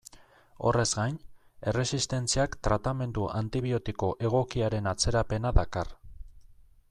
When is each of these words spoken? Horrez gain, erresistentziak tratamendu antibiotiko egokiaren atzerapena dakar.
Horrez 0.69 0.85
gain, 0.99 1.19
erresistentziak 1.73 2.57
tratamendu 2.69 3.27
antibiotiko 3.41 4.11
egokiaren 4.29 4.93
atzerapena 4.95 5.55
dakar. 5.61 5.93